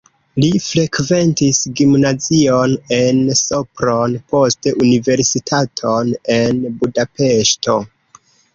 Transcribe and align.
Li 0.43 0.47
frekventis 0.67 1.59
gimnazion 1.81 2.73
en 2.97 3.21
Sopron, 3.41 4.17
poste 4.33 4.75
universitaton 4.87 6.11
en 6.41 6.67
Budapeŝto. 6.81 7.81